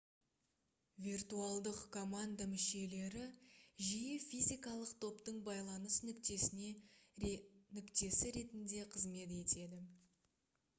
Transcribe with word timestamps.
виртуалдық 1.07 1.81
команда 1.95 2.47
мүшелері 2.53 3.27
жиі 3.89 4.15
физикалық 4.31 4.95
топтың 5.05 5.39
байланыс 5.51 6.01
нүктесі 6.11 8.35
ретінде 8.41 8.83
қызмет 8.97 9.39
етеді 9.45 9.85